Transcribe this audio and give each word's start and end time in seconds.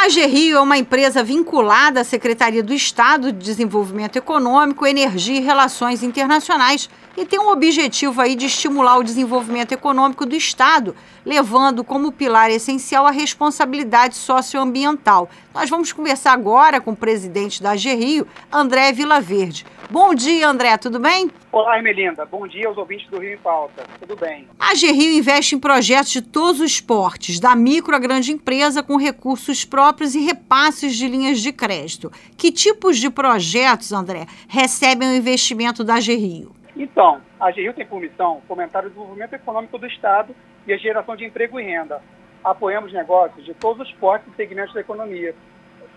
A 0.00 0.04
AG 0.04 0.24
Rio 0.24 0.56
é 0.56 0.60
uma 0.62 0.78
empresa 0.78 1.22
vinculada 1.22 2.00
à 2.00 2.04
Secretaria 2.04 2.62
do 2.62 2.72
Estado 2.72 3.30
de 3.30 3.38
Desenvolvimento 3.38 4.16
Econômico, 4.16 4.86
Energia 4.86 5.36
e 5.36 5.44
Relações 5.44 6.02
Internacionais 6.02 6.88
e 7.16 7.26
tem 7.26 7.38
um 7.38 7.50
objetivo 7.50 8.20
aí 8.20 8.34
de 8.34 8.46
estimular 8.46 8.98
o 8.98 9.04
desenvolvimento 9.04 9.72
econômico 9.72 10.24
do 10.24 10.34
Estado, 10.34 10.94
levando 11.24 11.84
como 11.84 12.12
pilar 12.12 12.50
essencial 12.50 13.06
a 13.06 13.10
responsabilidade 13.10 14.16
socioambiental. 14.16 15.28
Nós 15.52 15.68
vamos 15.68 15.92
conversar 15.92 16.32
agora 16.32 16.80
com 16.80 16.92
o 16.92 16.96
presidente 16.96 17.62
da 17.62 17.72
AG 17.72 17.94
Rio, 17.94 18.26
André 18.50 18.92
Vilaverde. 18.92 19.66
Bom 19.90 20.14
dia, 20.14 20.48
André, 20.48 20.76
tudo 20.76 21.00
bem? 21.00 21.30
Olá, 21.50 21.76
Ermelinda. 21.76 22.24
Bom 22.24 22.46
dia 22.46 22.68
aos 22.68 22.78
ouvintes 22.78 23.08
do 23.10 23.18
Rio 23.18 23.34
em 23.34 23.38
Pauta. 23.38 23.84
Tudo 23.98 24.14
bem? 24.14 24.46
A 24.56 24.70
AG 24.70 24.86
Rio 24.92 25.18
investe 25.18 25.56
em 25.56 25.58
projetos 25.58 26.12
de 26.12 26.22
todos 26.22 26.60
os 26.60 26.80
portes, 26.80 27.40
da 27.40 27.56
micro 27.56 27.96
à 27.96 27.98
grande 27.98 28.30
empresa, 28.30 28.84
com 28.84 28.96
recursos 28.96 29.64
próprios 29.64 30.14
e 30.14 30.20
repasses 30.20 30.94
de 30.94 31.08
linhas 31.08 31.40
de 31.40 31.52
crédito. 31.52 32.12
Que 32.36 32.52
tipos 32.52 32.98
de 32.98 33.10
projetos, 33.10 33.92
André, 33.92 34.26
recebem 34.46 35.10
o 35.10 35.16
investimento 35.16 35.82
da 35.82 35.94
AG 35.94 36.14
Rio? 36.14 36.59
Então, 36.80 37.20
a 37.38 37.48
AG 37.48 37.60
Rio 37.60 37.74
tem 37.74 37.84
por 37.84 38.00
missão 38.00 38.40
fomentar 38.48 38.86
o 38.86 38.88
desenvolvimento 38.88 39.34
econômico 39.34 39.76
do 39.76 39.86
Estado 39.86 40.34
e 40.66 40.72
a 40.72 40.78
geração 40.78 41.14
de 41.14 41.26
emprego 41.26 41.60
e 41.60 41.62
renda. 41.62 42.00
Apoiamos 42.42 42.90
negócios 42.90 43.44
de 43.44 43.52
todos 43.52 43.86
os 43.86 43.94
portes 43.96 44.32
e 44.32 44.34
segmentos 44.34 44.72
da 44.72 44.80
economia. 44.80 45.34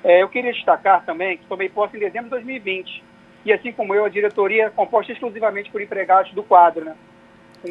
É, 0.04 0.22
eu 0.22 0.28
queria 0.28 0.52
destacar 0.52 1.06
também 1.06 1.38
que 1.38 1.46
tomei 1.46 1.70
posse 1.70 1.96
em 1.96 2.02
dezembro 2.02 2.26
de 2.26 2.32
2020 2.32 3.02
e 3.46 3.54
assim 3.54 3.72
como 3.72 3.96
eu, 3.96 4.04
a 4.04 4.09
diretoria 4.09 4.66
é 4.66 4.70
composta 4.70 5.14
exclusivamente 5.14 5.72
por 5.72 5.82
empregados 5.82 6.34
do 6.34 6.44
quadro, 6.44 6.84
né? 6.84 6.95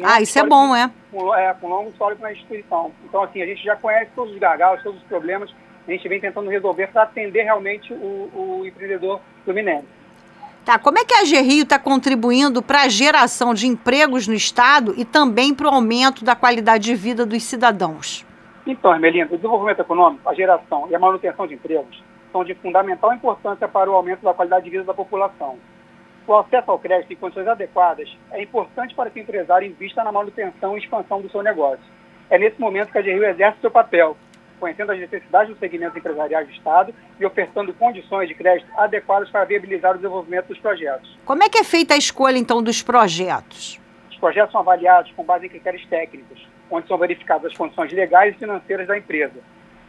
Ah, 0.03 0.19
isso 0.19 0.39
é 0.39 0.43
bom, 0.43 0.75
é? 0.75 0.89
Com, 1.11 1.35
é, 1.35 1.53
com 1.53 1.67
longo 1.67 1.91
histórico 1.91 2.23
na 2.23 2.31
instituição. 2.31 2.91
Então, 3.05 3.21
assim, 3.21 3.43
a 3.43 3.45
gente 3.45 3.63
já 3.63 3.75
conhece 3.75 4.09
todos 4.15 4.33
os 4.33 4.39
gargalos, 4.39 4.81
todos 4.81 4.99
os 4.99 5.07
problemas, 5.07 5.53
a 5.87 5.91
gente 5.91 6.09
vem 6.09 6.19
tentando 6.19 6.49
resolver 6.49 6.87
para 6.87 7.03
atender 7.03 7.43
realmente 7.43 7.93
o, 7.93 8.31
o 8.33 8.65
empreendedor 8.65 9.21
fluminense. 9.45 9.85
Tá, 10.65 10.79
como 10.79 10.97
é 10.97 11.03
que 11.03 11.13
a 11.13 11.25
Gerrio 11.25 11.63
está 11.63 11.77
contribuindo 11.77 12.61
para 12.61 12.83
a 12.83 12.87
geração 12.87 13.53
de 13.53 13.67
empregos 13.67 14.29
no 14.29 14.33
Estado 14.33 14.93
e 14.95 15.03
também 15.03 15.53
para 15.53 15.67
o 15.67 15.73
aumento 15.73 16.23
da 16.23 16.37
qualidade 16.37 16.85
de 16.85 16.95
vida 16.95 17.25
dos 17.25 17.43
cidadãos? 17.43 18.25
Então, 18.65 18.93
Ermelinda, 18.93 19.33
o 19.33 19.35
desenvolvimento 19.35 19.81
econômico, 19.81 20.29
a 20.29 20.33
geração 20.33 20.87
e 20.89 20.95
a 20.95 20.99
manutenção 20.99 21.45
de 21.45 21.55
empregos 21.55 22.01
são 22.31 22.45
de 22.45 22.55
fundamental 22.55 23.13
importância 23.13 23.67
para 23.67 23.91
o 23.91 23.93
aumento 23.93 24.23
da 24.23 24.33
qualidade 24.33 24.63
de 24.63 24.71
vida 24.71 24.85
da 24.85 24.93
população. 24.93 25.57
O 26.25 26.33
acesso 26.33 26.71
ao 26.71 26.79
crédito 26.79 27.11
em 27.11 27.17
condições 27.17 27.47
adequadas 27.49 28.17
é 28.31 28.41
importante 28.41 28.95
para 28.95 29.09
que 29.09 29.19
o 29.19 29.21
empresário 29.21 29.67
invista 29.67 30.01
na 30.01 30.13
manutenção 30.13 30.77
e 30.77 30.79
expansão 30.79 31.21
do 31.21 31.29
seu 31.29 31.43
negócio. 31.43 31.83
É 32.29 32.39
nesse 32.39 32.57
momento 32.57 32.89
que 32.89 32.97
a 32.97 33.01
GRIO 33.01 33.25
exerce 33.25 33.59
seu 33.59 33.69
papel, 33.69 34.15
conhecendo 34.63 34.93
as 34.93 34.99
necessidades 34.99 35.49
dos 35.49 35.59
segmentos 35.59 35.97
empresariais 35.97 36.47
do 36.47 36.53
Estado 36.53 36.95
e 37.19 37.25
ofertando 37.25 37.73
condições 37.73 38.29
de 38.29 38.33
crédito 38.33 38.65
adequadas 38.77 39.29
para 39.29 39.43
viabilizar 39.43 39.91
o 39.91 39.95
desenvolvimento 39.97 40.47
dos 40.47 40.57
projetos. 40.59 41.19
Como 41.25 41.43
é 41.43 41.49
que 41.49 41.57
é 41.57 41.65
feita 41.65 41.95
a 41.95 41.97
escolha, 41.97 42.37
então, 42.37 42.63
dos 42.63 42.81
projetos? 42.81 43.77
Os 44.09 44.15
projetos 44.15 44.53
são 44.53 44.61
avaliados 44.61 45.11
com 45.17 45.23
base 45.25 45.47
em 45.47 45.49
critérios 45.49 45.85
técnicos, 45.87 46.47
onde 46.71 46.87
são 46.87 46.97
verificadas 46.97 47.51
as 47.51 47.57
condições 47.57 47.91
legais 47.91 48.35
e 48.35 48.39
financeiras 48.39 48.87
da 48.87 48.97
empresa, 48.97 49.35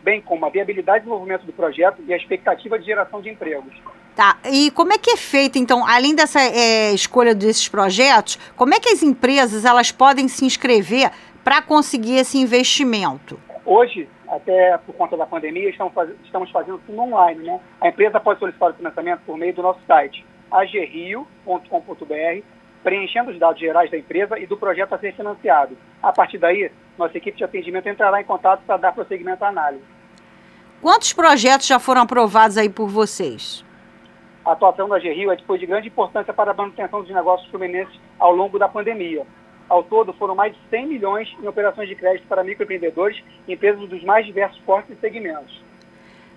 bem 0.02 0.20
como 0.20 0.44
a 0.44 0.50
viabilidade 0.50 0.98
de 0.98 1.04
desenvolvimento 1.04 1.46
do 1.46 1.52
projeto 1.52 2.02
e 2.04 2.12
a 2.12 2.16
expectativa 2.16 2.76
de 2.76 2.84
geração 2.84 3.22
de 3.22 3.30
empregos. 3.30 3.80
Tá, 4.16 4.38
e 4.50 4.72
como 4.72 4.92
é 4.92 4.98
que 4.98 5.10
é 5.10 5.16
feita, 5.16 5.56
então, 5.56 5.86
além 5.86 6.16
dessa 6.16 6.40
é, 6.40 6.92
escolha 6.92 7.32
desses 7.32 7.68
projetos, 7.68 8.40
como 8.56 8.74
é 8.74 8.80
que 8.80 8.88
as 8.88 9.04
empresas 9.04 9.64
elas 9.64 9.92
podem 9.92 10.26
se 10.26 10.44
inscrever 10.44 11.12
para 11.44 11.62
conseguir 11.62 12.16
esse 12.16 12.38
investimento? 12.38 13.38
Hoje, 13.66 14.08
até 14.34 14.76
por 14.78 14.94
conta 14.94 15.16
da 15.16 15.26
pandemia, 15.26 15.70
estamos, 15.70 15.92
faz, 15.94 16.10
estamos 16.24 16.50
fazendo 16.50 16.78
tudo 16.86 17.00
online, 17.00 17.44
né? 17.44 17.60
A 17.80 17.88
empresa 17.88 18.18
pode 18.18 18.40
solicitar 18.40 18.70
o 18.70 18.74
financiamento 18.74 19.20
por 19.24 19.36
meio 19.36 19.54
do 19.54 19.62
nosso 19.62 19.80
site, 19.86 20.26
agrio.com.br, 20.50 22.44
preenchendo 22.82 23.30
os 23.30 23.38
dados 23.38 23.60
gerais 23.60 23.90
da 23.90 23.96
empresa 23.96 24.38
e 24.38 24.46
do 24.46 24.56
projeto 24.56 24.92
a 24.92 24.98
ser 24.98 25.14
financiado. 25.14 25.76
A 26.02 26.12
partir 26.12 26.38
daí, 26.38 26.70
nossa 26.98 27.16
equipe 27.16 27.38
de 27.38 27.44
atendimento 27.44 27.88
entrará 27.88 28.20
em 28.20 28.24
contato 28.24 28.62
para 28.66 28.76
dar 28.76 28.92
prosseguimento 28.92 29.44
à 29.44 29.48
análise. 29.48 29.84
Quantos 30.82 31.12
projetos 31.12 31.66
já 31.66 31.78
foram 31.78 32.02
aprovados 32.02 32.58
aí 32.58 32.68
por 32.68 32.88
vocês? 32.88 33.64
A 34.44 34.52
atuação 34.52 34.88
da 34.88 34.98
GRIO 34.98 35.32
é 35.32 35.36
de 35.36 35.66
grande 35.66 35.88
importância 35.88 36.34
para 36.34 36.50
a 36.50 36.54
manutenção 36.54 37.00
dos 37.00 37.10
negócios 37.10 37.48
fluminenses 37.50 37.98
ao 38.18 38.34
longo 38.34 38.58
da 38.58 38.68
pandemia. 38.68 39.26
Ao 39.68 39.82
todo, 39.82 40.12
foram 40.12 40.34
mais 40.34 40.52
de 40.52 40.60
100 40.70 40.86
milhões 40.86 41.28
em 41.42 41.46
operações 41.46 41.88
de 41.88 41.94
crédito 41.94 42.26
para 42.26 42.44
microempreendedores 42.44 43.22
e 43.48 43.54
empresas 43.54 43.88
dos 43.88 44.02
mais 44.02 44.26
diversos 44.26 44.60
portes 44.60 44.96
e 44.96 45.00
segmentos. 45.00 45.62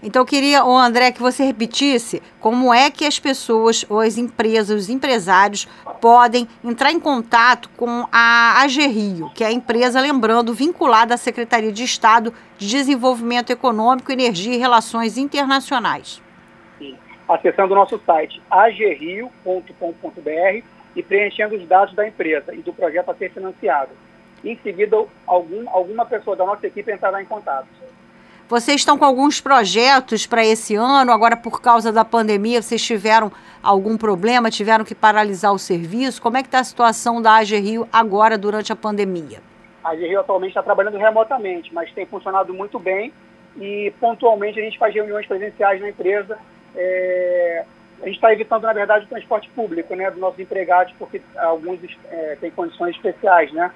Então, 0.01 0.21
eu 0.21 0.25
queria, 0.25 0.63
o 0.63 0.77
André, 0.77 1.11
que 1.11 1.21
você 1.21 1.43
repetisse 1.43 2.21
como 2.39 2.71
é 2.71 2.91
que 2.91 3.03
as 3.03 3.19
pessoas, 3.19 3.83
ou 3.89 3.99
as 3.99 4.17
empresas, 4.17 4.83
os 4.83 4.89
empresários, 4.89 5.67
podem 5.99 6.47
entrar 6.63 6.91
em 6.91 6.99
contato 6.99 7.69
com 7.75 8.05
a 8.11 8.61
AGRIO, 8.61 9.31
que 9.33 9.43
é 9.43 9.47
a 9.47 9.51
empresa, 9.51 9.99
lembrando, 9.99 10.53
vinculada 10.53 11.15
à 11.15 11.17
Secretaria 11.17 11.71
de 11.71 11.83
Estado 11.83 12.31
de 12.57 12.69
Desenvolvimento 12.69 13.49
Econômico, 13.49 14.11
Energia 14.11 14.53
e 14.53 14.57
Relações 14.57 15.17
Internacionais. 15.17 16.21
Sim. 16.77 16.95
Acessando 17.27 17.73
o 17.73 17.75
nosso 17.75 17.99
site 18.05 18.39
agrio.com.br 18.51 19.31
e 20.97 21.03
preenchendo 21.03 21.55
os 21.55 21.65
dados 21.67 21.93
da 21.93 22.07
empresa 22.07 22.53
e 22.53 22.57
do 22.57 22.73
projeto 22.73 23.11
a 23.11 23.15
ser 23.15 23.31
financiado. 23.31 23.91
Em 24.43 24.57
seguida, 24.57 24.97
algum, 25.27 25.69
alguma 25.69 26.05
pessoa 26.05 26.35
da 26.35 26.43
nossa 26.43 26.65
equipe 26.65 26.91
entrará 26.91 27.21
em 27.21 27.25
contato. 27.25 27.67
Vocês 28.49 28.77
estão 28.81 28.97
com 28.97 29.05
alguns 29.05 29.39
projetos 29.39 30.25
para 30.25 30.43
esse 30.43 30.73
ano, 30.75 31.11
agora 31.11 31.35
por 31.37 31.61
causa 31.61 31.91
da 31.91 32.03
pandemia, 32.03 32.61
vocês 32.61 32.83
tiveram 32.83 33.31
algum 33.61 33.97
problema, 33.97 34.49
tiveram 34.49 34.85
que 34.85 34.95
paralisar 34.95 35.53
o 35.53 35.59
serviço? 35.59 36.21
Como 36.21 36.37
é 36.37 36.41
que 36.41 36.47
está 36.47 36.59
a 36.59 36.63
situação 36.63 37.21
da 37.21 37.33
AG 37.35 37.57
Rio 37.57 37.87
agora 37.91 38.37
durante 38.37 38.71
a 38.71 38.75
pandemia? 38.75 39.39
A 39.83 39.91
AG 39.91 40.07
Rio 40.07 40.21
atualmente 40.21 40.51
está 40.51 40.63
trabalhando 40.63 40.97
remotamente, 40.97 41.73
mas 41.73 41.91
tem 41.91 42.05
funcionado 42.05 42.53
muito 42.53 42.79
bem 42.79 43.11
e 43.57 43.93
pontualmente 43.99 44.59
a 44.59 44.63
gente 44.63 44.79
faz 44.79 44.95
reuniões 44.95 45.27
presenciais 45.27 45.81
na 45.81 45.89
empresa. 45.89 46.39
É, 46.75 47.65
a 48.07 48.09
gente 48.09 48.17
está 48.17 48.31
evitando, 48.31 48.63
na 48.63 48.73
verdade, 48.73 49.05
o 49.05 49.09
transporte 49.09 49.49
público 49.49 49.93
né, 49.93 50.09
dos 50.09 50.19
nossos 50.19 50.39
empregados, 50.39 50.93
porque 50.97 51.21
alguns 51.35 51.79
é, 52.09 52.37
têm 52.39 52.49
condições 52.49 52.95
especiais, 52.95 53.51
né? 53.51 53.69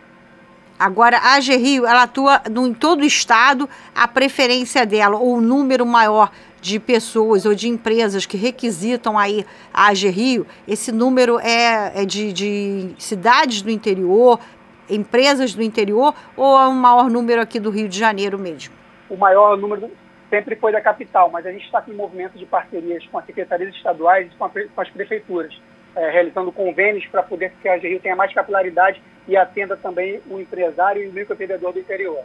Agora, 0.79 1.17
a 1.17 1.35
AG 1.35 1.55
Rio, 1.57 1.85
ela 1.85 2.03
atua 2.03 2.41
no, 2.49 2.65
em 2.65 2.73
todo 2.73 3.01
o 3.01 3.05
estado, 3.05 3.69
a 3.93 4.07
preferência 4.07 4.85
dela, 4.85 5.17
ou 5.17 5.35
o 5.35 5.41
número 5.41 5.85
maior 5.85 6.31
de 6.61 6.79
pessoas 6.79 7.45
ou 7.45 7.53
de 7.53 7.67
empresas 7.67 8.25
que 8.25 8.37
requisitam 8.37 9.17
aí 9.17 9.45
a 9.73 9.87
AG 9.87 10.09
Rio, 10.09 10.47
esse 10.67 10.91
número 10.91 11.37
é, 11.39 12.01
é 12.01 12.05
de, 12.05 12.31
de 12.31 12.95
cidades 12.97 13.61
do 13.61 13.69
interior, 13.69 14.39
empresas 14.89 15.53
do 15.53 15.61
interior, 15.61 16.15
ou 16.37 16.57
é 16.57 16.67
um 16.67 16.75
maior 16.75 17.09
número 17.09 17.41
aqui 17.41 17.59
do 17.59 17.69
Rio 17.69 17.89
de 17.89 17.99
Janeiro 17.99 18.39
mesmo? 18.39 18.73
O 19.09 19.17
maior 19.17 19.57
número 19.57 19.91
sempre 20.31 20.55
foi 20.55 20.71
da 20.71 20.81
capital, 20.81 21.29
mas 21.29 21.45
a 21.45 21.51
gente 21.51 21.65
está 21.65 21.81
com 21.81 21.91
um 21.91 21.95
movimento 21.95 22.39
de 22.39 22.45
parcerias 22.45 23.05
com 23.05 23.19
as 23.19 23.25
secretarias 23.25 23.75
estaduais 23.75 24.31
e 24.31 24.35
com, 24.35 24.45
a, 24.45 24.49
com 24.49 24.81
as 24.81 24.89
prefeituras 24.89 25.53
é, 25.95 26.09
realizando 26.09 26.51
convênios 26.51 27.05
para 27.07 27.21
poder 27.21 27.51
que 27.61 27.67
a 27.67 27.75
Rio 27.75 27.99
tenha 27.99 28.15
mais 28.15 28.33
capilaridade 28.33 29.01
e 29.27 29.35
atenda 29.35 29.75
também 29.75 30.21
o 30.29 30.39
empresário 30.39 31.03
e 31.03 31.07
o 31.07 31.13
microempreendedor 31.13 31.73
do 31.73 31.79
interior. 31.79 32.23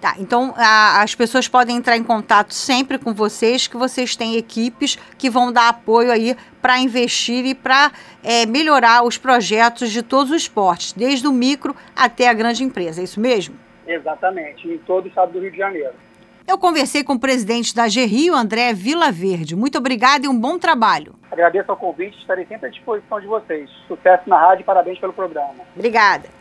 Tá, 0.00 0.14
então 0.16 0.54
a, 0.56 1.02
as 1.02 1.16
pessoas 1.16 1.48
podem 1.48 1.76
entrar 1.76 1.96
em 1.96 2.04
contato 2.04 2.54
sempre 2.54 2.98
com 2.98 3.12
vocês, 3.12 3.66
que 3.66 3.76
vocês 3.76 4.14
têm 4.14 4.36
equipes 4.36 4.96
que 5.18 5.28
vão 5.28 5.52
dar 5.52 5.70
apoio 5.70 6.12
aí 6.12 6.36
para 6.62 6.78
investir 6.78 7.44
e 7.44 7.52
para 7.52 7.90
é, 8.22 8.46
melhorar 8.46 9.02
os 9.02 9.18
projetos 9.18 9.90
de 9.90 10.00
todos 10.04 10.30
os 10.30 10.46
portes, 10.46 10.92
desde 10.92 11.26
o 11.26 11.32
micro 11.32 11.74
até 11.96 12.28
a 12.28 12.32
grande 12.32 12.62
empresa, 12.62 13.00
é 13.00 13.04
isso 13.04 13.18
mesmo? 13.18 13.56
Exatamente, 13.88 14.68
em 14.68 14.78
todo 14.78 15.06
o 15.06 15.08
estado 15.08 15.32
do 15.32 15.40
Rio 15.40 15.50
de 15.50 15.58
Janeiro. 15.58 15.94
Eu 16.48 16.56
conversei 16.56 17.04
com 17.04 17.12
o 17.12 17.20
presidente 17.20 17.74
da 17.74 17.86
GRIO, 17.86 18.34
André 18.34 18.72
Vila 18.72 19.12
Verde. 19.12 19.54
Muito 19.54 19.76
obrigada 19.76 20.24
e 20.24 20.28
um 20.30 20.40
bom 20.40 20.58
trabalho. 20.58 21.14
Agradeço 21.30 21.70
ao 21.70 21.76
convite, 21.76 22.16
estarei 22.18 22.46
sempre 22.46 22.68
à 22.68 22.70
disposição 22.70 23.20
de 23.20 23.26
vocês. 23.26 23.68
Sucesso 23.86 24.26
na 24.26 24.40
rádio 24.40 24.62
e 24.62 24.64
parabéns 24.64 24.98
pelo 24.98 25.12
programa. 25.12 25.56
Obrigada. 25.76 26.37